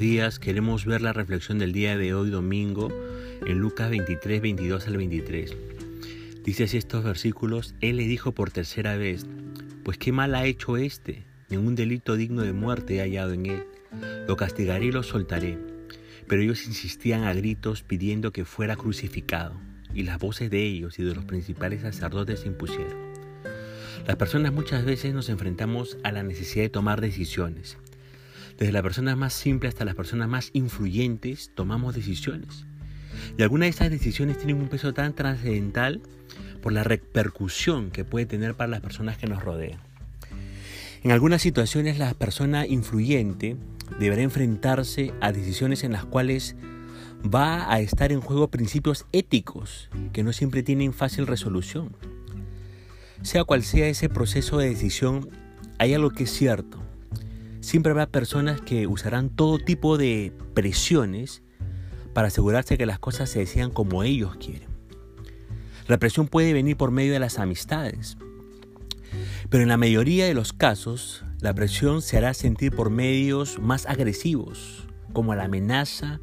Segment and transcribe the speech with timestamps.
[0.00, 0.38] días.
[0.38, 2.88] Queremos ver la reflexión del día de hoy, domingo,
[3.44, 5.56] en Lucas 23, 22 al 23.
[6.42, 9.26] Dice así estos versículos, Él le dijo por tercera vez,
[9.84, 13.64] pues qué mal ha hecho este, ningún delito digno de muerte he hallado en él.
[14.26, 15.58] Lo castigaré y lo soltaré.
[16.26, 19.60] Pero ellos insistían a gritos pidiendo que fuera crucificado,
[19.92, 23.10] y las voces de ellos y de los principales sacerdotes se impusieron.
[24.06, 27.76] Las personas muchas veces nos enfrentamos a la necesidad de tomar decisiones.
[28.60, 32.66] Desde las personas más simples hasta las personas más influyentes tomamos decisiones.
[33.38, 36.02] Y algunas de esas decisiones tienen un peso tan trascendental
[36.60, 39.80] por la repercusión que puede tener para las personas que nos rodean.
[41.02, 43.56] En algunas situaciones la persona influyente
[43.98, 46.54] deberá enfrentarse a decisiones en las cuales
[47.24, 51.96] va a estar en juego principios éticos que no siempre tienen fácil resolución.
[53.22, 55.30] Sea cual sea ese proceso de decisión,
[55.78, 56.89] hay algo que es cierto.
[57.60, 61.42] Siempre habrá personas que usarán todo tipo de presiones
[62.14, 64.68] para asegurarse que las cosas se decidan como ellos quieren.
[65.86, 68.16] La presión puede venir por medio de las amistades,
[69.50, 73.86] pero en la mayoría de los casos la presión se hará sentir por medios más
[73.86, 76.20] agresivos, como la amenaza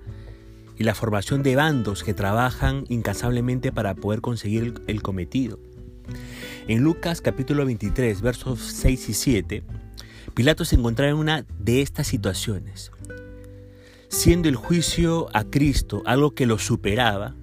[0.77, 5.59] y la formación de bandos que trabajan incansablemente para poder conseguir el cometido.
[6.67, 9.63] En Lucas capítulo 23, versos 6 y 7,
[10.37, 12.91] Pilato se encontraba en una de estas situaciones.
[14.07, 17.33] Siendo el juicio a Cristo algo que lo superaba,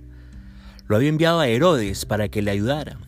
[0.87, 2.99] lo había enviado a Herodes para que le ayudara.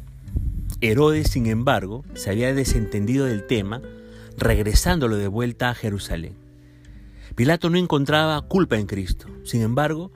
[0.81, 3.81] Herodes, sin embargo, se había desentendido del tema,
[4.37, 6.35] regresándolo de vuelta a Jerusalén.
[7.37, 10.11] Pilato no encontraba culpa en Cristo, sin embargo,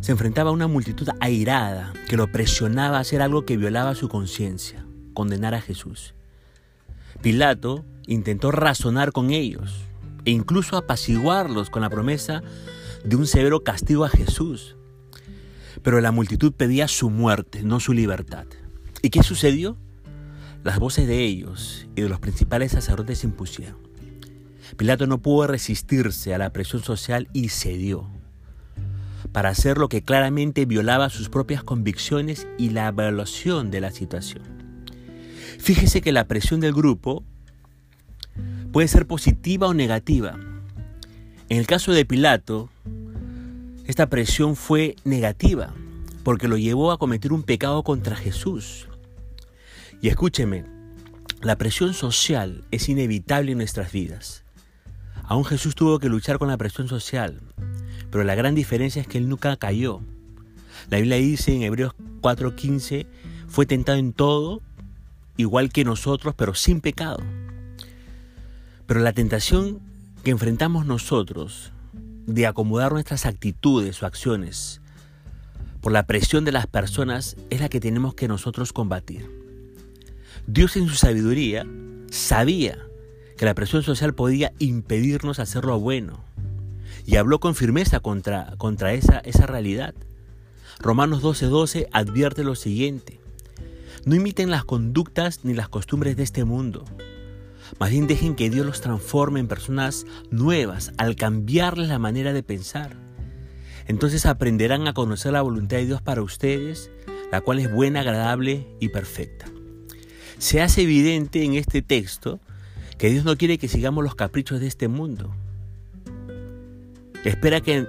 [0.00, 4.08] se enfrentaba a una multitud airada que lo presionaba a hacer algo que violaba su
[4.08, 6.12] conciencia condenar a Jesús.
[7.22, 9.84] Pilato intentó razonar con ellos
[10.24, 12.42] e incluso apaciguarlos con la promesa
[13.04, 14.76] de un severo castigo a Jesús.
[15.82, 18.46] Pero la multitud pedía su muerte, no su libertad.
[19.02, 19.76] ¿Y qué sucedió?
[20.64, 23.76] Las voces de ellos y de los principales sacerdotes se impusieron.
[24.76, 28.10] Pilato no pudo resistirse a la presión social y cedió
[29.32, 34.42] para hacer lo que claramente violaba sus propias convicciones y la evaluación de la situación.
[35.58, 37.24] Fíjese que la presión del grupo
[38.76, 40.38] puede ser positiva o negativa.
[41.48, 42.68] En el caso de Pilato,
[43.86, 45.72] esta presión fue negativa
[46.22, 48.86] porque lo llevó a cometer un pecado contra Jesús.
[50.02, 50.66] Y escúcheme,
[51.40, 54.44] la presión social es inevitable en nuestras vidas.
[55.22, 57.40] Aún Jesús tuvo que luchar con la presión social,
[58.10, 60.02] pero la gran diferencia es que él nunca cayó.
[60.90, 63.06] La Biblia dice en Hebreos 4:15,
[63.48, 64.60] fue tentado en todo,
[65.38, 67.24] igual que nosotros, pero sin pecado.
[68.86, 69.80] Pero la tentación
[70.22, 71.72] que enfrentamos nosotros
[72.26, 74.80] de acomodar nuestras actitudes o acciones
[75.80, 79.30] por la presión de las personas es la que tenemos que nosotros combatir.
[80.46, 81.66] Dios en su sabiduría
[82.10, 82.78] sabía
[83.36, 86.24] que la presión social podía impedirnos hacer lo bueno
[87.06, 89.94] y habló con firmeza contra, contra esa, esa realidad.
[90.78, 93.20] Romanos 12:12 12 advierte lo siguiente,
[94.04, 96.84] no imiten las conductas ni las costumbres de este mundo.
[97.78, 102.42] Más bien dejen que Dios los transforme en personas nuevas al cambiarles la manera de
[102.42, 102.96] pensar.
[103.86, 106.90] Entonces aprenderán a conocer la voluntad de Dios para ustedes,
[107.30, 109.46] la cual es buena, agradable y perfecta.
[110.38, 112.40] Se hace evidente en este texto
[112.98, 115.34] que Dios no quiere que sigamos los caprichos de este mundo.
[117.24, 117.86] Espera que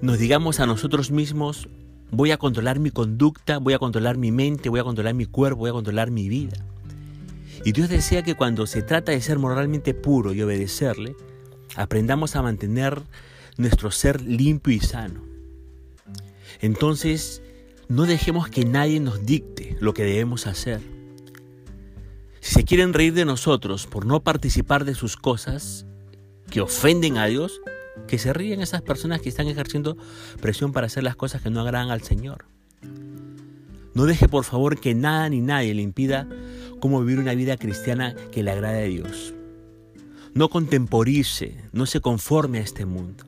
[0.00, 1.68] nos digamos a nosotros mismos,
[2.10, 5.58] Voy a controlar mi conducta, voy a controlar mi mente, voy a controlar mi cuerpo,
[5.58, 6.56] voy a controlar mi vida.
[7.64, 11.16] Y Dios desea que cuando se trata de ser moralmente puro y obedecerle,
[11.76, 13.02] aprendamos a mantener
[13.56, 15.22] nuestro ser limpio y sano.
[16.60, 17.42] Entonces,
[17.88, 20.80] no dejemos que nadie nos dicte lo que debemos hacer.
[22.40, 25.86] Si se quieren reír de nosotros por no participar de sus cosas
[26.50, 27.60] que ofenden a Dios,
[28.06, 29.96] que se ríen esas personas que están ejerciendo
[30.40, 32.44] presión para hacer las cosas que no agradan al Señor.
[33.94, 36.28] No deje por favor que nada ni nadie le impida
[36.80, 39.34] cómo vivir una vida cristiana que le agrade a Dios.
[40.34, 43.24] No contemporice, no se conforme a este mundo.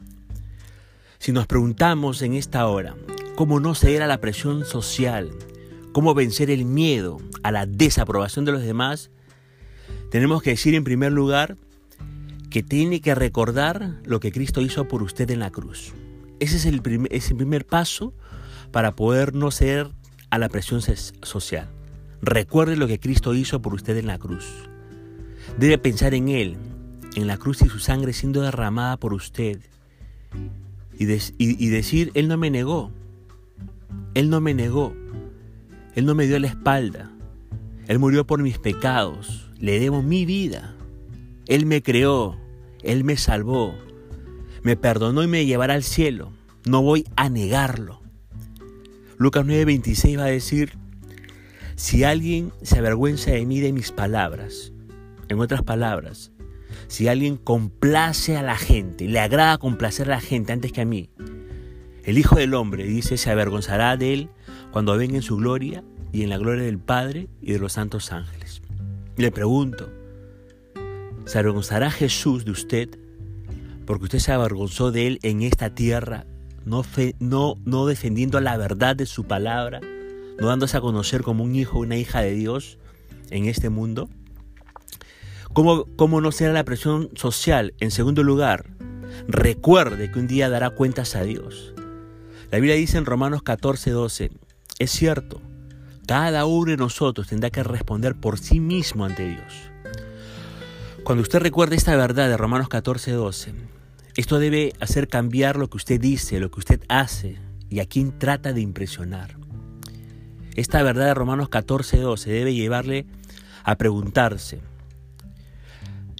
[1.19, 2.94] Si nos preguntamos en esta hora
[3.37, 5.31] cómo no ceder a la presión social,
[5.93, 9.11] cómo vencer el miedo a la desaprobación de los demás,
[10.11, 11.56] tenemos que decir en primer lugar
[12.50, 15.93] que tiene que recordar lo que Cristo hizo por usted en la cruz.
[16.41, 18.12] Ese es el primer, primer paso
[18.73, 19.91] para poder no ser
[20.31, 21.69] a la presión social.
[22.23, 24.47] Recuerde lo que Cristo hizo por usted en la cruz.
[25.59, 26.57] Debe pensar en Él,
[27.17, 29.61] en la cruz y su sangre siendo derramada por usted.
[30.99, 31.07] y,
[31.69, 32.93] decir, Él no me negó,
[34.15, 34.95] Él no me negó,
[35.95, 37.11] Él no me dio la espalda,
[37.89, 40.77] Él murió por mis pecados, le debo mi vida,
[41.47, 42.37] Él me creó,
[42.83, 43.75] Él me salvó,
[44.63, 46.33] me perdonó y me llevará al cielo,
[46.67, 48.03] no voy a negarlo.
[49.17, 50.80] Lucas 9:26 va a decir,
[51.81, 54.71] si alguien se avergüenza de mí de mis palabras,
[55.31, 56.31] en otras palabras,
[56.88, 60.85] si alguien complace a la gente, le agrada complacer a la gente antes que a
[60.85, 61.09] mí,
[62.05, 64.29] el Hijo del Hombre, dice, se avergonzará de él
[64.73, 65.82] cuando venga en su gloria
[66.12, 68.61] y en la gloria del Padre y de los santos ángeles.
[69.17, 69.91] Le pregunto,
[71.25, 72.91] ¿se avergonzará Jesús de usted
[73.87, 76.26] porque usted se avergonzó de él en esta tierra,
[76.67, 76.85] no,
[77.21, 79.81] no, no defendiendo la verdad de su palabra?
[80.41, 82.79] No dándose a conocer como un hijo o una hija de Dios
[83.31, 84.09] en este mundo?
[85.53, 87.75] ¿Cómo, ¿Cómo no será la presión social?
[87.81, 88.67] En segundo lugar,
[89.27, 91.75] recuerde que un día dará cuentas a Dios.
[92.51, 94.31] La Biblia dice en Romanos 14, 12,
[94.79, 95.41] es cierto,
[96.07, 99.71] cada uno de nosotros tendrá que responder por sí mismo ante Dios.
[101.05, 103.55] Cuando usted recuerde esta verdad de Romanos 14, 12,
[104.17, 107.39] esto debe hacer cambiar lo que usted dice, lo que usted hace
[107.69, 109.40] y a quién trata de impresionar.
[110.61, 113.07] Esta verdad de Romanos 14, se debe llevarle
[113.65, 114.61] a preguntarse,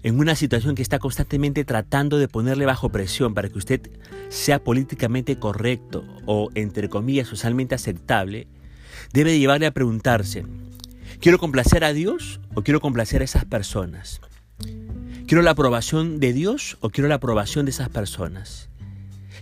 [0.03, 3.91] en una situación que está constantemente tratando de ponerle bajo presión para que usted
[4.31, 8.49] sea políticamente correcto o, entre comillas, socialmente aceptable,
[9.13, 10.47] debe llevarle a preguntarse,
[11.21, 14.23] ¿quiero complacer a Dios o quiero complacer a esas personas?
[15.27, 18.71] ¿Quiero la aprobación de Dios o quiero la aprobación de esas personas?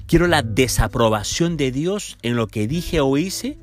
[0.08, 3.58] ¿Quiero la desaprobación de Dios en lo que dije o hice?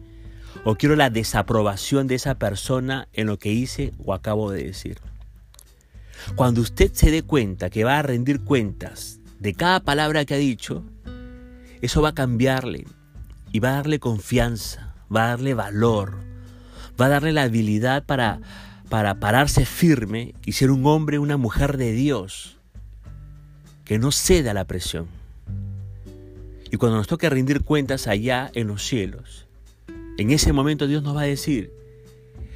[0.63, 4.99] O quiero la desaprobación de esa persona en lo que hice o acabo de decir.
[6.35, 10.37] Cuando usted se dé cuenta que va a rendir cuentas de cada palabra que ha
[10.37, 10.83] dicho,
[11.81, 12.85] eso va a cambiarle
[13.51, 16.17] y va a darle confianza, va a darle valor,
[16.99, 18.39] va a darle la habilidad para,
[18.89, 22.57] para pararse firme y ser un hombre, una mujer de Dios,
[23.83, 25.07] que no ceda a la presión.
[26.71, 29.44] Y cuando nos toque rendir cuentas allá en los cielos,
[30.17, 31.71] en ese momento Dios nos va a decir,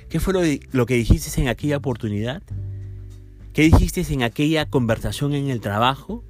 [0.08, 2.42] ¿qué fue lo, que dijiste en aquella oportunidad?
[3.54, 6.24] ¿Qué dijiste en aquella conversación en el trabajo?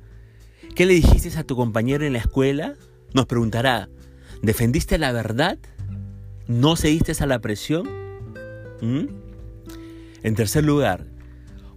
[0.76, 2.74] ¿Qué le dijiste a tu compañero en la escuela?
[3.14, 3.90] Nos preguntará,
[4.42, 5.60] ¿defendiste la verdad?
[6.48, 7.88] ¿No cediste a la presión?
[8.82, 9.06] ¿Mm?
[10.24, 11.06] En tercer lugar,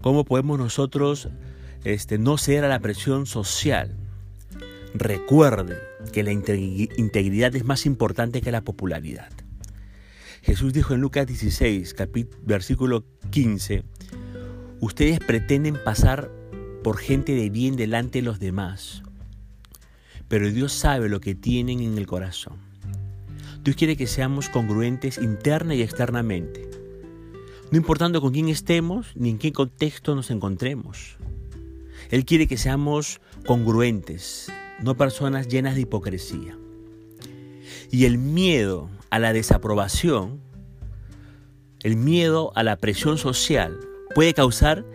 [0.01, 1.29] ¿cómo podemos nosotros
[1.85, 3.97] este, no ceder a la presión social?
[4.95, 5.79] Recuerde
[6.13, 9.31] que la integridad es más importante que la popularidad.
[10.43, 11.95] Jesús dijo en Lucas 16,
[12.43, 13.85] versículo 15,
[14.81, 16.33] ustedes pretenden pasar
[16.83, 19.05] por gente de bien delante de los demás,
[20.27, 22.57] pero Dios sabe lo que tienen en el corazón.
[23.63, 26.69] Dios quiere que seamos congruentes interna y externamente,
[27.71, 31.19] no importando con quién estemos ni en qué contexto nos encontremos.
[32.11, 34.53] Él quiere que seamos congruentes,
[34.83, 36.59] no personas llenas de hipocresía.
[37.93, 40.41] Y el miedo a la desaprobación,
[41.83, 43.79] el miedo a la presión social
[44.15, 44.87] puede causar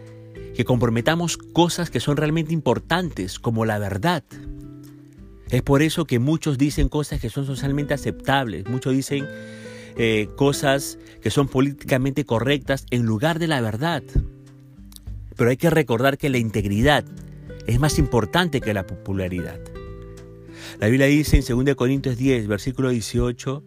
[0.55, 4.23] que comprometamos cosas que son realmente importantes, como la verdad.
[5.51, 9.27] Es por eso que muchos dicen cosas que son socialmente aceptables, muchos dicen
[9.97, 14.01] eh, cosas que son políticamente correctas en lugar de la verdad.
[15.35, 17.05] Pero hay que recordar que la integridad
[17.67, 19.59] es más importante que la popularidad.
[20.79, 23.63] La Biblia dice en 2 Corintios 10, versículo 18,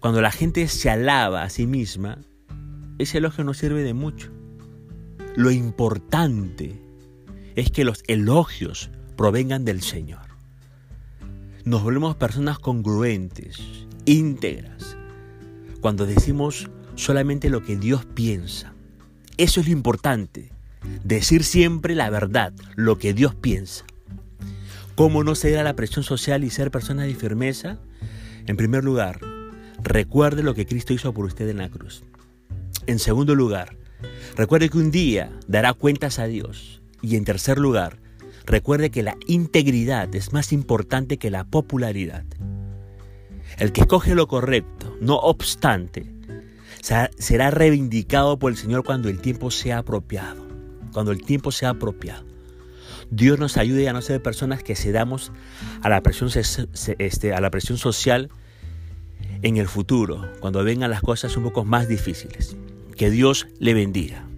[0.00, 2.18] cuando la gente se alaba a sí misma,
[2.98, 4.30] ese elogio no sirve de mucho.
[5.36, 6.80] Lo importante
[7.54, 10.22] es que los elogios provengan del Señor.
[11.64, 13.60] Nos volvemos personas congruentes,
[14.06, 14.96] íntegras,
[15.82, 18.72] cuando decimos solamente lo que Dios piensa.
[19.36, 20.50] Eso es lo importante,
[21.04, 23.84] decir siempre la verdad, lo que Dios piensa.
[24.94, 27.78] ¿Cómo no ceder a la presión social y ser personas de firmeza?
[28.46, 29.20] En primer lugar,
[29.82, 32.04] recuerde lo que Cristo hizo por usted en la cruz.
[32.86, 33.76] En segundo lugar,
[34.36, 36.80] recuerde que un día dará cuentas a Dios.
[37.02, 37.98] Y en tercer lugar,
[38.46, 42.24] recuerde que la integridad es más importante que la popularidad.
[43.58, 46.06] El que escoge lo correcto, no obstante,
[46.80, 50.46] será reivindicado por el Señor cuando el tiempo sea apropiado.
[50.92, 52.24] Cuando el tiempo sea apropiado.
[53.10, 55.32] Dios nos ayude a no ser personas que cedamos
[55.82, 56.30] a la presión,
[56.98, 58.30] este, a la presión social
[59.42, 62.56] en el futuro, cuando vengan las cosas un poco más difíciles.
[62.96, 64.29] Que Dios le bendiga.